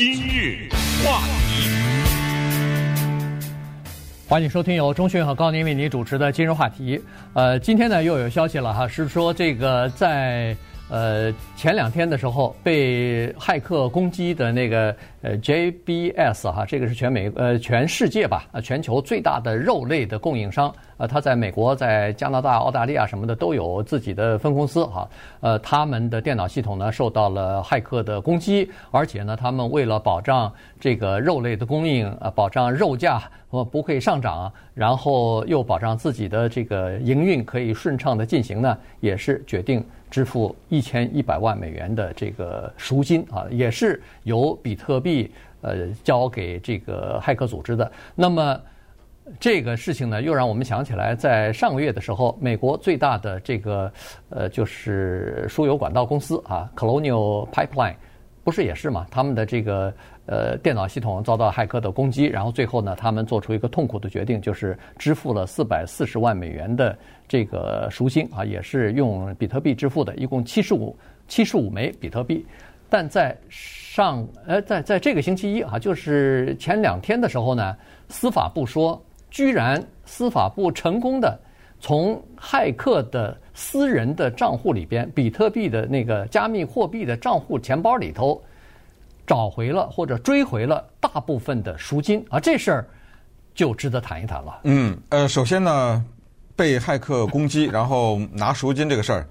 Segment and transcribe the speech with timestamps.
[0.00, 0.66] 今日
[1.04, 1.68] 话题，
[4.26, 6.98] 欢迎收听由中讯和高宁为您主持的今日话题。
[7.34, 10.56] 呃，今天呢又有消息了哈，是说这个在。
[10.92, 14.92] 呃，前两天的时候被骇客攻击的那个
[15.22, 25.08] 呃 JBS 哈，这个是全美呃全世界吧，呃全球最大的肉类的供应商，呃，他在美国、在加拿大、澳大利亚什么的都有自己的分公司哈，
[25.40, 39.84] 呃，他们的电脑系统呢受到了骇客的攻击，而且呢，他们为了保障这个肉类的供应，呃，保障肉价呃不会上涨，然后又保障自己的这个营运可以顺畅的进行呢，也是决定。
[40.10, 47.90] 支付一千一百万美元的这个赎金啊，也是由比特币币呃交给这个骇客组织的。
[48.14, 48.60] 那么
[49.38, 53.92] 这个事情呢，又让我们想起来，在上个月的时候，美国最大的这个
[54.28, 57.96] 呃就是输油管道公司啊，Colonial Pipeline，
[58.44, 59.06] 不是也是嘛？
[59.10, 59.92] 他们的这个。
[60.26, 72.46] 呃，电脑系统遭到骇客的攻击，然后最后呢，他们做出一个痛苦的决定，就是支付了四百四十万美元的这个赎金啊，也是用比特币支付的，一共七十五七十五枚比特币。
[72.90, 77.76] 但在上呃，在在这个星期一啊，就是前两天的时候呢，
[78.08, 81.38] 司法部说，居然司法部成功的
[81.78, 88.42] 从骇客的私人的账户里边，比特币的那个加密货币的账户钱包里头。
[89.26, 92.88] 找回了或者追回了大部分的赎金啊，这事儿
[93.54, 94.62] 就值得谈一谈了。
[94.64, 96.04] 嗯，呃，首先呢，
[96.56, 99.24] 被骇客攻击，然后拿赎金这个事儿，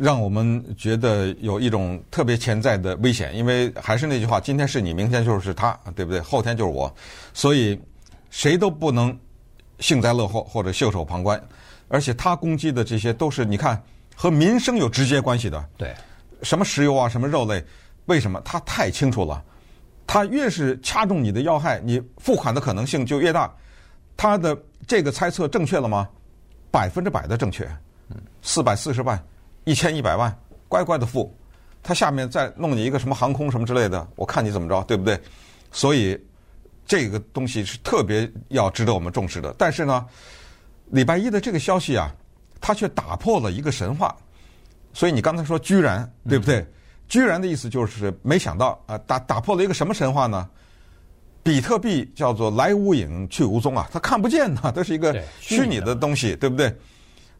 [0.00, 3.36] 让我们觉得有一种特别潜在的危险。
[3.36, 6.20] 因为还是那句话，今天是你，明天就是他，对不对？
[6.20, 6.92] 后天就是我，
[7.34, 7.78] 所以
[8.30, 9.16] 谁都不能
[9.78, 11.40] 幸灾乐祸或者袖手旁观。
[11.88, 13.82] 而且他攻击的这些都是你看
[14.14, 15.94] 和民生有直接关系的，对，
[16.42, 17.62] 什么石油啊，什么肉类。
[18.06, 19.42] 为什么他太清楚了？
[20.06, 23.52] 他越是掐中你的要害，你付款的可能性就越大。
[24.16, 24.56] 他的
[24.86, 26.08] 这个猜测正确了吗？
[26.70, 27.68] 百分之百的正确。
[28.42, 29.22] 四百四十万，
[29.64, 30.36] 一千一百万，
[30.68, 31.36] 乖乖的付。
[31.82, 35.18] 他下面再弄你一个什么航空什么之类的，我看你怎么着，对不对？
[35.72, 36.18] 所以
[36.86, 39.54] 这个东西是特别要值得我们重视的。
[39.56, 40.06] 但是呢，
[40.86, 42.14] 礼拜一的这个消息啊，
[42.60, 44.14] 他却打破了一个神话。
[44.92, 46.60] 所以你刚才说居然，对不对？
[46.60, 46.66] 嗯
[47.10, 50.48] 居然的意思就是没想到啊，打打破了一个什么神话呢？
[51.42, 56.72] 比特币叫做来无影去无踪啊，它看不见呐，它是一个虚拟的东西，对不对？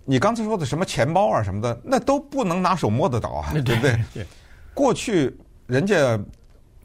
[0.05, 4.27] 你刚才说的什么钱包啊什么的，那都不能拿手摸得到啊， 对不对？
[4.75, 6.19] 过去人家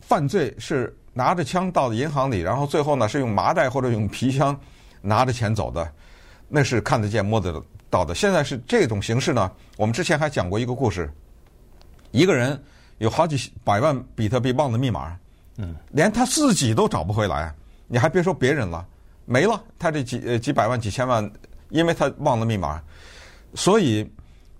[0.02, 4.60] 犯罪是拿着枪到银行里，然后最后呢是用麻袋或者用皮箱
[5.02, 5.92] 拿着钱走的，
[6.48, 8.14] 那是看得见摸得到的。
[8.14, 11.12] 现在是这种形式呢，我们之前还讲过一个故事，
[12.12, 12.62] 一个人。
[13.00, 15.20] 有好几百万比特币忘了密码，
[15.58, 17.54] 嗯，连他自己都找不回来，
[17.90, 18.88] 你还别说别人了，
[19.26, 21.30] 没了，他这几呃几百万几千万，
[21.76, 22.82] 因为他忘了密码，
[23.54, 24.10] 所以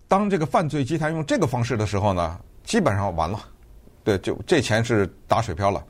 [0.08, 3.40] 当这个犯罪集团用这个方式的时候呢，基本上完了，
[4.04, 5.84] 对，就这钱是打水漂了。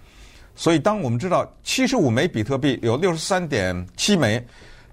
[0.56, 4.42] 所以当我们知道七十五枚比特币有六十三点七枚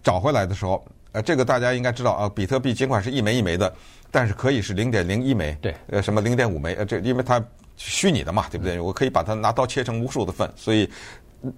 [0.03, 3.73] 找回来的时候，呃，这个大家应该知道啊，比特币尽管是一枚一枚的。
[4.15, 7.43] 但是可以是零点零一枚，对，呃，什么零点五枚，呃，这因为它
[7.79, 8.79] 虚拟的嘛，对不对？
[8.79, 10.87] 我可以把它拿刀切成无数的份，所以，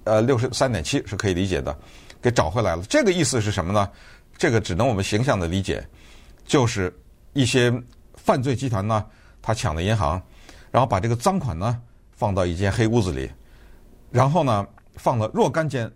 [0.05, 1.77] 呃，六十三点七是可以理解的，
[2.23, 2.85] 给找回来了。
[2.89, 3.91] 这个意思是什么呢？
[4.37, 5.87] 这个只能我们形象的理解，
[6.45, 6.95] 就是
[7.33, 7.73] 一些
[8.15, 9.05] 犯罪集团呢，
[9.41, 10.21] 他抢了银行，
[10.71, 11.81] 然后把这个赃款呢
[12.13, 13.31] 放到一间黑屋子里，
[14.11, 15.91] 然后呢放了若干间。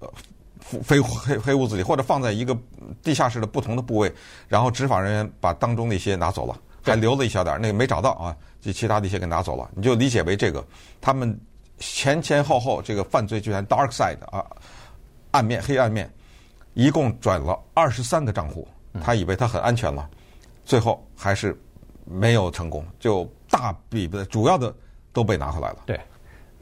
[0.00, 0.08] 呃
[0.80, 2.56] 飞黑黑屋子里，或者放在一个
[3.02, 4.10] 地下室的不同的部位，
[4.48, 9.70] 然后执法人员把当中那些拿走了，还留了一小点儿，那个没找到啊，就其他的一些给拿走了。
[9.74, 10.66] 你就理解为这个，
[11.02, 11.38] 他们
[11.78, 14.42] 前前后后这个犯罪集团 dark side 啊，
[15.32, 16.10] 暗面黑暗面，
[16.74, 18.68] 一共转了二十三个账户，
[19.00, 20.08] 他以为他很安全了，
[20.64, 21.56] 最后还是
[22.04, 24.74] 没有成功，就大笔的主要的
[25.12, 25.78] 都被拿回来了。
[25.86, 25.98] 对。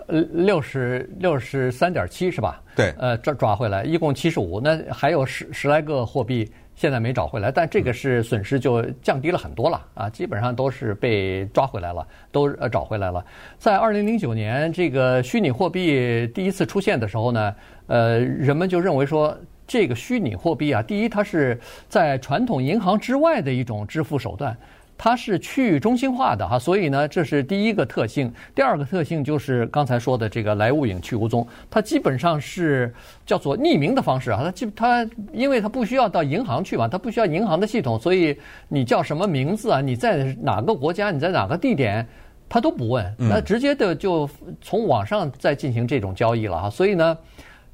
[0.08, 2.60] 呃，六十六十三点七是吧？
[2.74, 13.24] 对，呃，抓抓回来，一共七十五，那还有十十来个货币现在没找回来，但这个是损失就降低了很多了啊，基本上都是被抓回来了，都呃找回来了。
[13.58, 17.54] 在二零零九年这个虚拟货币第一次出现的时候呢，
[17.86, 24.56] 呃，人们就认为说这个虚拟货币啊，第一它是在传统银行之外的一种支付手段。
[24.98, 28.32] 它是去中心化的哈，所以呢，这是第一个特性。
[28.54, 32.94] 第二个特性就是刚才说的这个来无影去无踪，它基本上是
[33.26, 34.42] 叫做匿名的方式啊。
[34.44, 38.38] 它基它因为它不需要到银行去嘛，它不需要银行的系统，所以
[38.68, 39.80] 你叫什么名字啊？
[39.80, 41.10] 你在哪个国家？
[41.10, 42.06] 你在哪个地点？
[42.48, 44.28] 他都不问，那直接的就
[44.60, 46.70] 从网上再进行这种交易了哈。
[46.70, 47.18] 所以呢，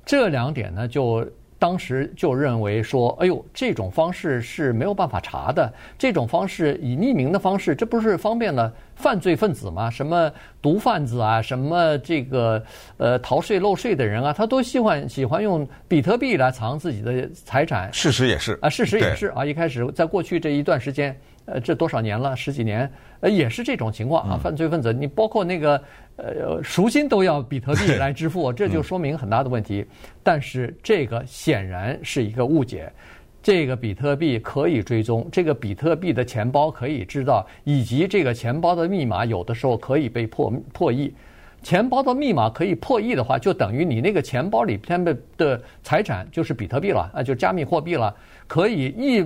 [0.06, 1.28] 这两点呢就。
[1.58, 5.72] 当时就认为说，哎呦，这种方式是没有办法查的。
[5.98, 9.90] 这种方式以匿名的方式，这不是方便了犯罪分子吗？
[9.90, 10.30] 什么
[10.62, 12.62] 毒贩子啊，什么这个
[12.96, 17.92] 呃逃税漏税的人啊，他都喜欢喜欢用比特币来藏自己的财产。
[17.92, 19.44] 事实也是啊，事实也是啊。
[19.44, 21.18] 一开始在过去这一段时间，
[21.50, 22.90] 呃，这多少年了，十几年，
[23.20, 24.40] 呃，也是这种情况啊。
[24.42, 25.82] 犯罪分子，你包括那个。
[26.20, 29.86] 呃，赎金都要比特币来支付，这就说明很大的问题。
[30.20, 32.92] 但是这个显然是一个误解。
[33.40, 41.14] 这个比特币可以追踪，这个比特币的钱包可以知道，以及这个钱包的密码有的时候可以被破破译。
[41.62, 48.12] 钱包的密码可以破译的话，就等于你那个钱包里边的的财产就是比特币了啊，就加密货币了，
[48.48, 49.24] 可以一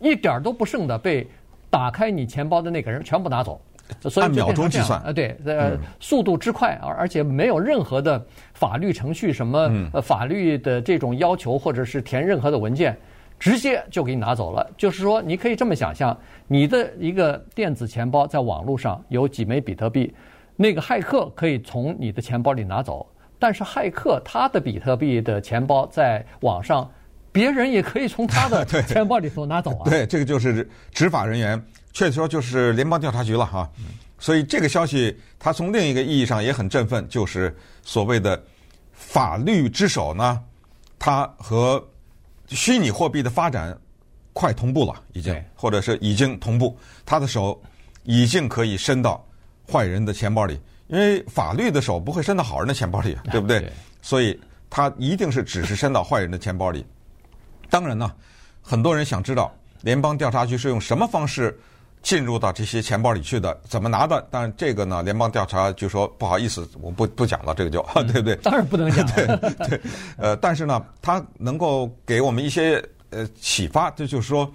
[0.00, 1.28] 一点都不剩的被
[1.68, 3.60] 打开你钱包的那个人全部拿走。
[4.02, 8.24] 所以按秒钟计算啊，对，呃，速度之快，而而且没有任何的
[8.54, 12.96] 法律程序，什么呃法律的这种要求，或者是填任何的文件，
[13.36, 14.64] 直接就给你拿走了。
[14.76, 16.16] 就是说，你可以这么想象，
[16.46, 20.14] 你的一个电子钱包在网络上有几枚比特币，
[20.54, 23.04] 那个骇客可以从你的钱包里拿走，
[23.40, 26.88] 但是骇客他的比特币的钱包在网上，
[27.32, 29.84] 别人也可以从他的 钱包里头拿走啊。
[29.84, 31.62] 对，这个就是执法人员。
[31.92, 33.68] 确实说就是联邦调查局了哈，
[34.16, 38.40] 所以这个消息它从另一个意义上也很振奋，就是所谓的
[38.92, 40.40] 法律之手呢，
[41.00, 41.84] 它和
[42.46, 43.76] 虚拟货币的发展
[44.32, 47.60] 快同步了，已经或者是已经同步，他的手
[48.04, 49.26] 已经可以伸到
[49.68, 53.68] 坏人的钱包里，因为法律的手不会伸到好人的钱包里，对不对？
[54.00, 54.40] 所以
[54.70, 56.86] 他一定是只是伸到坏人的钱包里。
[57.70, 58.12] 当然呢，
[58.60, 59.50] 很多人想知道
[59.82, 61.58] 联邦调查局是用什么方式。
[62.02, 64.26] 进入到这些钱包里去的，怎么拿的？
[64.30, 68.36] 但这个呢，联邦调查就说不好意思，我不不讲了，这个就、 嗯、对不对？
[68.36, 69.06] 当然不能讲。
[69.12, 69.26] 对
[69.68, 69.80] 对，
[70.16, 74.50] 呃，但是呢，它能够给我们一些呃启发，这就是说，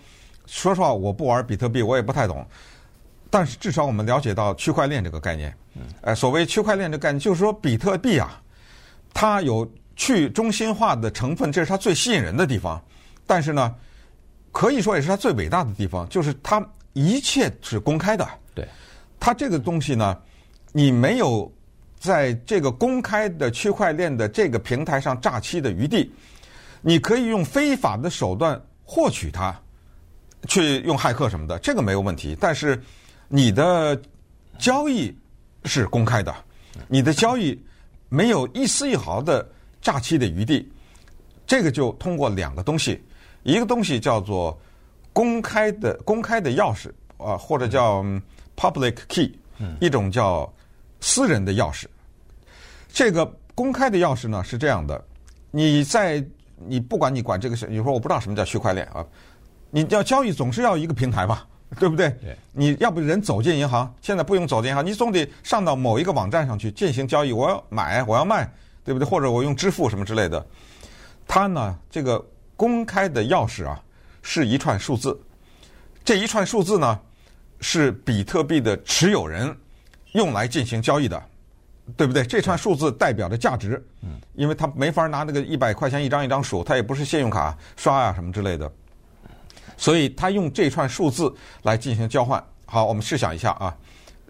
[0.48, 2.44] 说实话，我不玩比特币，我也不太懂，
[3.30, 5.56] 但是至少我们了解到区块链这个概念。
[6.02, 8.42] 呃，所谓区块链这个概念，就是说比特币啊，
[9.14, 12.84] 它有去中心化的成分，这是它最吸引人的地方。
[13.28, 13.76] 但是呢，
[14.52, 16.66] 可以说也是它最伟大的地方，就是它。
[16.98, 18.66] 一切是公开的，对，
[19.20, 20.18] 它这个东西呢，
[20.72, 21.54] 你没有
[22.00, 26.10] 在这个公开的区块链的这个平台上诈欺的余地，
[26.82, 29.54] 你可以用非法的手段获取它，
[30.48, 32.34] 去用骇客什么的，这个没有问题。
[32.40, 32.82] 但是
[33.28, 34.02] 你的
[34.58, 35.14] 交易
[35.66, 36.34] 是公开的，
[36.88, 37.62] 你的交易
[38.08, 39.46] 没有一丝一毫的
[39.82, 40.72] 诈欺的余地，
[41.46, 43.04] 这个就通过两个东西，
[43.46, 44.60] 一个东西叫做。
[45.16, 48.04] 公开的公开的钥匙啊，或者叫
[48.58, 49.34] public key，
[49.80, 50.54] 一种叫
[51.00, 51.86] 私人的钥匙。
[52.92, 53.26] 这个
[53.56, 55.02] 公开的钥匙呢是这样的：
[55.52, 56.22] 你在
[56.58, 59.06] 你不管你管这个是，你说我不知道什么叫区块链啊，
[59.72, 61.48] 你要交易总是要一个平台吧，
[61.80, 62.10] 对不对？
[62.22, 62.36] 对。
[62.52, 67.32] 你要不人走进银行，现在不用走进银行，你总得上到某一个网站上去进行交易。
[67.32, 68.52] 我要买，我要卖，
[68.84, 69.08] 对不对？
[69.08, 70.46] 或者我用支付什么之类的。
[71.26, 72.22] 它呢，这个
[72.56, 73.82] 公开的钥匙啊。
[74.28, 75.16] 是一串数字，
[76.04, 77.00] 这一串数字呢，
[77.60, 79.56] 是比特币的持有人
[80.14, 81.24] 用来进行交易的，
[81.96, 82.26] 对不对？
[82.26, 88.72] 这串数字代表着价值，嗯，因为他没法拿那个一百块钱一张一张数，他也不是信用卡刷啊什么之类的，
[89.78, 91.32] 所以他用这串数字
[91.62, 92.44] 来进行交换。
[92.66, 93.78] 好，我们试想一下啊，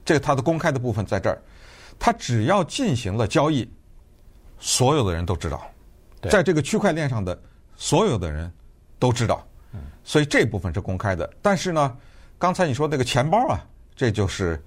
[0.04, 1.42] 这个它的公开的部分在这儿，
[1.98, 3.66] 他只要进行了交易，
[4.60, 5.66] 所有的人都知道，
[6.30, 7.42] 在这个区块链上的
[7.76, 8.52] 所有的人
[9.00, 9.46] 都知道。
[10.08, 11.98] 所以这部分是公开的，但是呢，
[12.38, 13.60] 刚才你说那个钱包啊，
[13.96, 14.64] 这就是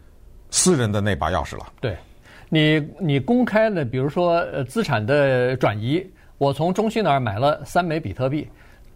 [0.50, 1.64] 私人的那把钥匙了。
[1.80, 1.96] 对，
[2.48, 6.04] 你你公开了，比如说呃资产的转移，
[6.38, 8.48] 我从中信那儿买了三枚比特币，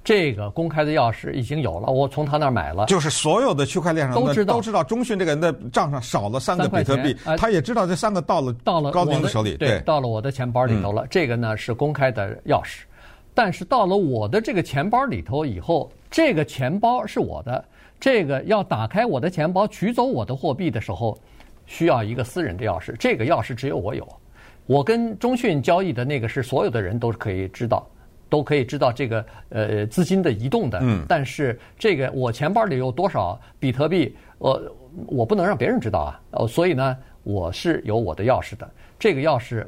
[0.02, 11.06] 这个公开的钥匙已经有了，我从他那儿买了，就是所有的区块链上都知道都知道中信这个人的账上少了三个比特币，他也知道这三个到了到了高明的手里，对，到了我的钱包里头了。
[11.08, 12.80] 这个呢是公开的钥匙，
[13.34, 15.90] 但是到了我的这个钱包里头以后。
[16.14, 17.64] 这个钱包是我的，
[17.98, 21.18] 这个要打开我的钱包取走我的货币的时候，
[21.64, 22.94] 需要一个私人的钥匙。
[22.98, 24.06] 这个钥匙只有我有，
[24.66, 27.88] 我跟中讯交易的那个是所有的人都可以知道，
[28.28, 30.78] 都可以知道这个呃资金的移动的。
[30.82, 31.02] 嗯。
[31.08, 36.20] 但是这个我钱包里有多少比特币，我我不能让别人知道啊。
[36.32, 38.70] 哦，所以呢，我是有我的钥匙的。
[38.98, 39.66] 这个钥匙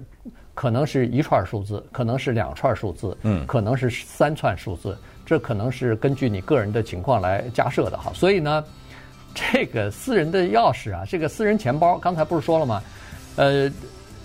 [0.54, 4.96] 可能是一串数字，可能是两串数字，嗯，可能是三串数字。
[5.26, 8.62] 这可能是根据你个人的情况来加设的哈，所以呢，
[9.34, 12.82] 这个私人的钥匙啊，这个私人钱包，刚才不是说了吗？
[13.36, 13.70] 呃，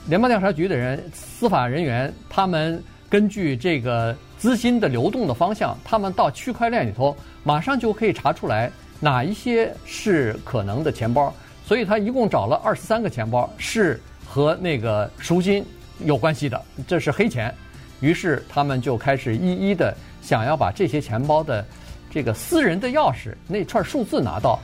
[0.07, 8.69] 联邦调查局的人、司法人员，他们根据这个资金的流动的方向，他们到区块链里头，马上就可以查出来
[8.99, 11.33] 哪一些是可能的钱包。
[11.65, 15.65] 所以他一共找了二十三个钱包，是和那个赎金
[16.05, 17.53] 有关系的，这是黑钱。
[18.01, 21.65] 于是他们就开始一一的想要把这些钱包的
[22.09, 24.59] 这个私人的钥匙那串数字拿到。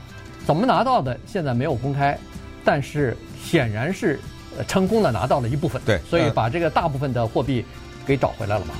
[0.45, 1.19] 怎么拿到的？
[1.25, 2.17] 现在没有公开，
[2.63, 4.19] 但是显然是
[4.67, 5.81] 成功的拿到了一部分。
[5.85, 7.65] 对，所以把这个大部分的货币
[8.05, 8.73] 给找回来了嘛。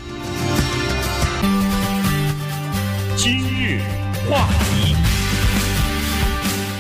[3.18, 3.82] 今日
[4.30, 4.95] 话题，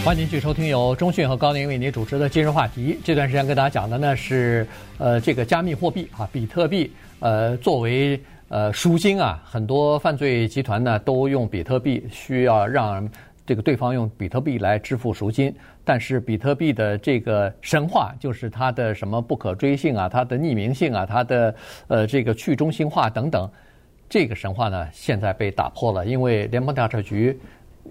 [0.05, 2.99] 欢迎继续收听由中讯和高宁为您主持的今日话题。
[3.03, 4.67] 这段时间跟大家讲的呢是
[4.99, 13.09] 呃这个加密货币啊，比特币呃作为呃赎金啊，很多犯罪集团呢都用比特币，需要让。
[13.47, 21.55] 这个对方用比特币来支付赎金，但是比特币的这个神话就是它的什么不可追性啊，它的匿名性啊，它的
[21.87, 23.47] 呃这个去中心化等等，
[24.09, 27.39] 这个神话呢现在被打破了，因为联邦调查局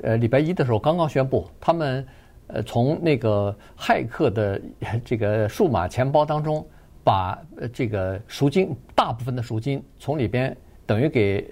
[0.02, 2.06] 呃礼拜一的时候刚刚宣布，他们
[2.48, 4.60] 呃从那个骇客的
[5.04, 6.66] 这个数码钱包当中
[7.02, 7.38] 把
[7.72, 11.48] 这个赎金大部分的赎金从里边等于给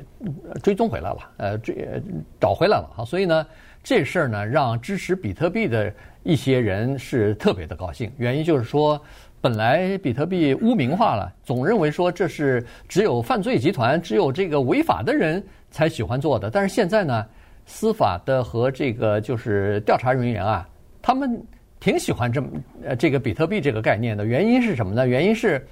[0.62, 2.02] 追踪回来了，呃追
[2.40, 3.46] 找回来了啊，所以呢。
[3.84, 8.12] 这事儿呢，让支持比特币的一些人是特别的高兴。
[8.16, 9.02] 原因就是说，
[9.40, 16.48] 本来比特币污名化了，总认为说这是只有犯罪集团、只有这个违法的人才喜欢做的。
[16.48, 17.26] 但是现在呢，
[17.66, 20.68] 司法的和这个就是调查人员啊，
[21.00, 21.42] 他们
[21.80, 22.48] 挺喜欢这么
[22.84, 24.24] 呃这个比特币这个概念的。
[24.24, 25.06] 原因是什么呢？
[25.06, 25.66] 原因是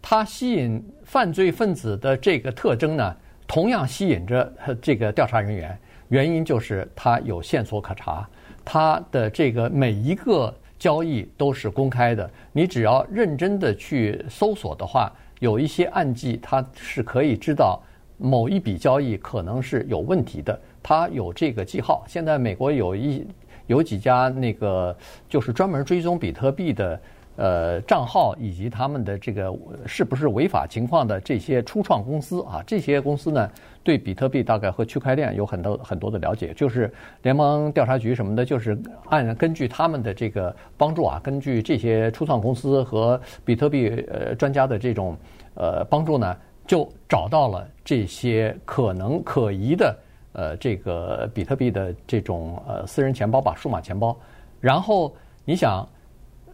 [0.00, 3.16] 它吸引犯罪分子的这个特征呢，
[3.46, 5.76] 同样吸引着这个调查人员。
[6.08, 8.28] 原因就是它有线索可查，
[8.64, 12.30] 它的这个每一个交易都是公开的。
[12.52, 17.82] 你只要认真的去搜索的话，有一些案件它是可以知道
[18.18, 20.56] 某一笔交易可能是有问题的。
[20.88, 22.04] 它有这个记号。
[22.06, 23.26] 现在美国有一
[23.66, 24.96] 有几家那个
[25.28, 27.00] 就是专门追踪比特币的。
[27.38, 33.50] 呃，账号以及他们的这个是不是违法情况的这些初创公司啊，这些公司呢，
[33.84, 36.90] 对比特币大概和区块链有很多很多的了解，就是
[37.20, 38.78] 联邦调查局什么的，就是
[39.10, 45.14] 按根据他们的这个帮助啊，根据这些初创公司和比特币呃专家的这种
[45.56, 46.34] 呃帮助呢，
[46.66, 49.94] 就找到了这些可能可疑的
[50.36, 54.16] 呃这个比特币的这种呃私人钱包吧，数码钱包，
[54.60, 55.12] 然后
[55.44, 55.84] 你想。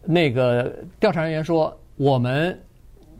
[0.04, 2.60] 那个调查人员说：“我们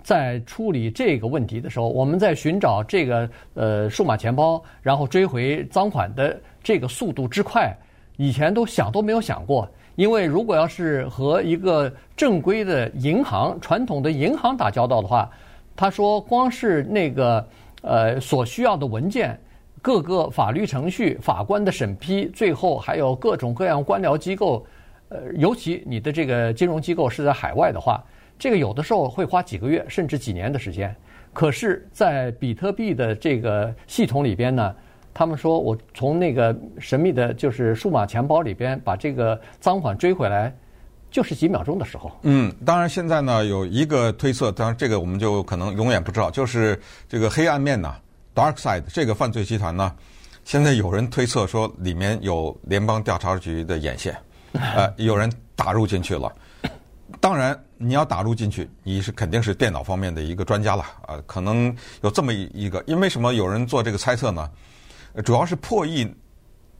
[0.03, 7.73] 在处理这个问题的时候，我们在寻找这个呃数码钱包，然后追回赃款的这个速度之快，
[8.17, 9.69] 以前都想都没有想过。
[9.95, 15.31] 因为如果要是和一个正规的银行、传统的银行打交道的话，
[15.77, 17.47] 他说光是那个
[17.83, 19.39] 呃所需要的文件、
[19.83, 24.65] 各个法律程序、法官的审批，最后还有各种各样官僚机构。”
[25.15, 28.03] 呃，尤其你的这个金融机构是在海外的话，
[28.39, 30.97] 这个有的时候会花几个月甚至几年的时间。
[31.35, 34.75] 可是，在比特币的这个系统里边呢，
[35.13, 40.51] 他们说我从那个神秘的，就是数码钱包里边把这个赃款追回来，
[41.11, 42.11] 就是几秒钟的时候。
[42.23, 47.95] 嗯，当然现在呢有一个推测，当然这个我们就可能永远不知道，就是这个黑暗面呢
[48.35, 49.95] ，Dark Side 这个犯罪集团呢，
[50.45, 54.17] 现在有人推测说里面有联邦调查局的眼线。
[54.53, 56.31] 呃，有人打入进去了。
[57.21, 60.83] 当然，你要打入进去，你是肯定是电脑方面的一个专家了。
[61.07, 64.51] 啊、可能有这么一个，因为什么有人做这个猜测呢？
[65.25, 66.11] 主要是破译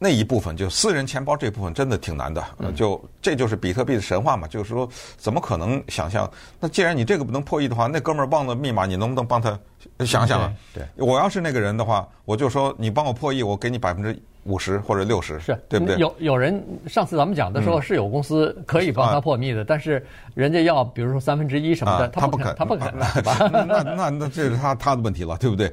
[0.03, 2.45] 那一部分，就私人钱包这部分，真的挺难的。
[2.59, 6.29] 呃、就这就是比特币的神话嘛，就是说，怎么可能想象？
[6.59, 9.57] 那既然你这个不能破译的话，那哥们儿忘了密码，你能不能帮他
[10.05, 10.53] 想想啊？
[10.75, 14.21] 对，我要是那个人的话，我就说你帮我破译，我给你百分之。
[14.45, 15.97] 五十或者六十是对不对？
[15.99, 20.05] 有有人上次咱们讲的时候是有公司可以帮他破密的，嗯、但是
[20.35, 22.93] 人家要比如说三分之一什么的，啊、他不肯，他不肯，
[23.39, 25.73] 那那那那这是他他的问题了，对不对？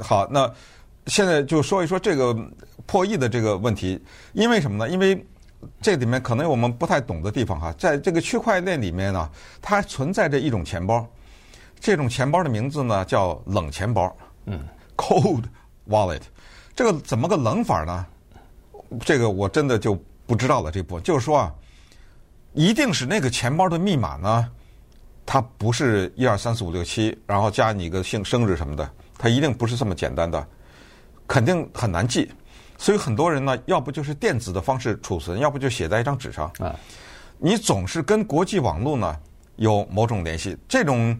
[0.00, 0.48] 好，那
[1.08, 2.32] 现在就说一说这个
[2.86, 4.00] 破译的这个问题，
[4.32, 4.88] 因为什么呢？
[4.88, 5.24] 因为
[5.80, 9.30] 这里面可能有我们不太懂的地方哈，在这个区块链里面呢，
[9.62, 11.06] 它存在着一种钱包，
[11.80, 14.14] 这种钱包的名字呢叫冷钱包，
[14.46, 14.60] 嗯
[14.96, 15.44] ，Cold
[15.88, 16.20] Wallet。
[16.74, 18.06] 这个怎么个冷法呢？
[19.00, 20.70] 这个我真的就不知道了。
[20.70, 21.54] 这部分就是说啊，
[22.52, 24.50] 一定是那个钱包的密码呢，
[25.24, 30.46] 它不是一二三四五六七，然后加你个姓生日什么的，它一定不是这么简单的，
[31.26, 32.30] 肯定很难记。
[32.76, 36.74] 所以很多人呢，要不就是电子的方式储存，要不就写在一张纸上啊。
[37.38, 39.16] 你总是跟国际网络呢
[39.56, 40.56] 有某种联系。
[40.68, 41.18] 这种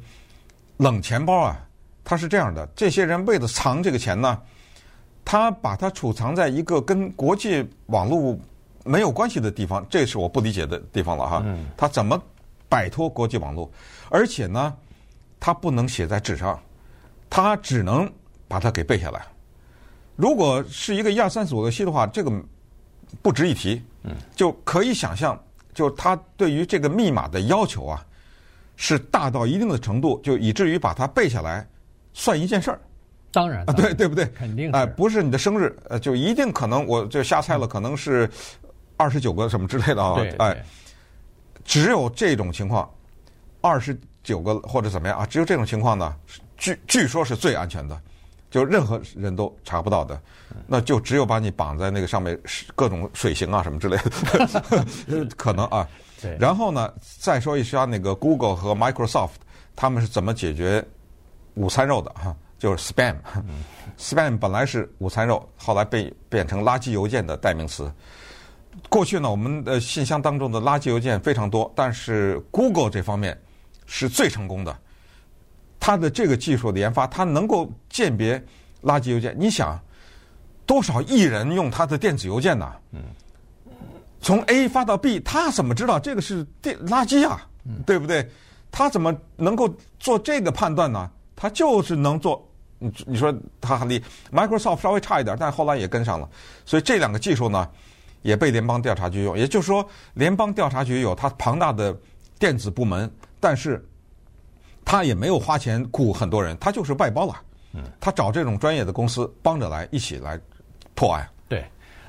[0.78, 1.56] 冷钱包啊，
[2.02, 4.40] 它是这样的：这些人为了藏这个钱呢，
[5.24, 8.38] 他把它储藏在一个跟国际网络
[8.84, 11.42] 没有关系的地方，这是我不理解的地方了哈。
[11.44, 11.66] 嗯。
[11.76, 12.20] 他怎么
[12.68, 13.70] 摆脱国际网络？
[14.10, 14.74] 而且呢，
[15.40, 16.60] 他不能写在纸上，
[17.30, 18.10] 他只能
[18.46, 19.24] 把它给背下来。
[20.16, 22.32] 如果是一个一二三四五六七的话，这个
[23.22, 23.82] 不值一提。
[24.02, 24.12] 嗯。
[24.36, 25.38] 就可以想象，
[25.72, 28.04] 就他对于这个密码的要求啊，
[28.76, 31.66] 是大到一定的程度，就以至于把它背下来
[32.12, 32.80] 算一件事儿。
[33.32, 34.26] 当然，啊，对对不对？
[34.26, 34.76] 肯定是。
[34.76, 38.30] 哎，不是你的生日，呃，就一定可能，我就瞎猜了，可能是
[38.96, 40.20] 二十九个什么之类的啊。
[40.38, 40.64] 哎，
[41.64, 42.88] 只有这种情况，
[43.60, 45.26] 二十九个或者怎么样啊？
[45.26, 46.14] 只有这种情况呢，
[46.56, 48.00] 据据说是最安全的，
[48.54, 50.20] 就任何人都查不到的。
[50.68, 52.38] 那就只有把你绑在那个上面，
[52.76, 53.96] 各种水刑啊什么之类
[55.08, 55.84] 的，可能啊。
[56.22, 56.36] 对。
[56.38, 59.32] 然后呢，再说一下那个 Google 和 Microsoft，
[59.74, 60.84] 他们是怎么解决
[61.54, 62.32] 午餐肉的哈？
[62.56, 67.92] 就是 spam，spam 本来是午餐肉，后来被变成垃圾邮件的代名词。
[68.88, 73.36] 过去呢，我们的信箱当中的垃圾邮件非常多，但是 Google 这方面
[73.84, 74.78] 是最成功的。
[75.86, 78.42] 它的这个技术的研发，它能够鉴别
[78.82, 79.36] 垃圾邮件。
[79.38, 79.78] 你想，
[80.64, 82.72] 多少亿人用它的电子邮件呢？
[84.22, 87.46] 从 A 发到 B，他怎么知道这个是电垃圾啊？
[87.84, 88.26] 对不对？
[88.70, 89.68] 他怎么能够
[90.00, 91.10] 做这个判断呢？
[91.36, 92.42] 他就是能做。
[92.78, 96.26] 你你说他很厉，Microsoft 稍微差一点，但后来也跟上了。
[96.64, 97.68] 所以这两个技术呢，
[98.22, 99.36] 也被联邦调查局用。
[99.36, 101.94] 也就是说，联邦调查局有它庞大的
[102.38, 103.86] 电子部门，但是
[104.84, 107.34] 他也没有花钱雇很多人，他就是外包了。
[107.72, 110.38] 嗯，他找这种专业的公司帮着来一起来
[110.94, 111.28] 破案。
[111.48, 111.64] 对，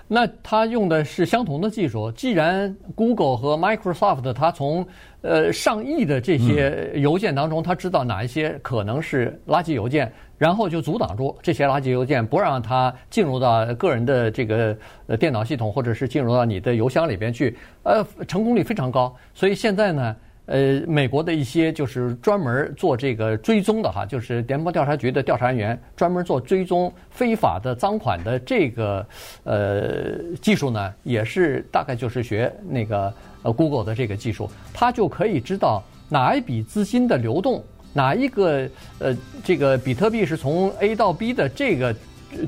[0.07, 2.11] 那他用的是相同的技术。
[2.11, 4.85] 既然 Google 和 Microsoft 他从
[5.21, 10.11] 呃上亿的这些邮件当中，他知道哪一些可能是垃圾邮件。
[10.37, 17.57] 然后就阻挡住这些垃圾邮件，不让它进入到个人的这个呃电脑系统，或者是进入到你的邮箱里边去。
[17.83, 19.15] 呃，成功率非常高。
[19.33, 20.13] 所以现在呢，
[20.45, 29.05] 呃，美国的一些就是专门做这个追踪的哈，就是联邦调查局的调查员专门做追踪非法的赃款的这个
[29.43, 37.63] 呃技术呢，也是大概就是学那个呃 Google 的这个技术，他就可以知道哪一笔资金的流动。
[37.91, 41.95] 哪一个呃，这个比特币是从 A 到 B 的这个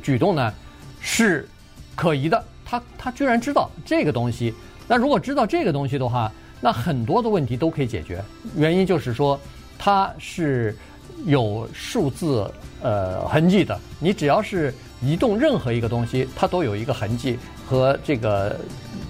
[0.04, 0.54] 举动呢，
[1.00, 1.48] 是
[1.96, 2.44] 可疑的。
[2.66, 4.54] 他他居然知道这个东西。
[4.90, 8.24] 那如果知道这个东西的话，那很多的问题都可以解决。
[8.56, 9.40] 原因就是说，
[9.78, 10.76] 它是
[11.26, 13.80] 有数字呃痕迹的。
[14.00, 18.60] 你只要是移动任何一个东西，它都有一个痕迹和这个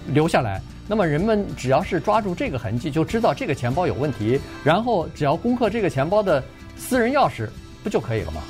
[0.07, 0.62] 留下来。
[0.88, 6.43] 那么人们只要是抓住这个痕迹，就知道这个钱包有问题，然后只要攻克这个钱包的
[6.77, 7.49] 私人钥匙，
[7.83, 8.41] 不就可以了吗？